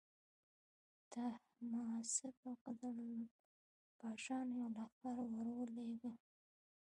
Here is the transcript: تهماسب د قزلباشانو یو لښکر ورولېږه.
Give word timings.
تهماسب 1.11 2.33
د 2.43 2.45
قزلباشانو 2.63 4.53
یو 4.61 4.69
لښکر 4.75 5.17
ورولېږه. 5.35 6.11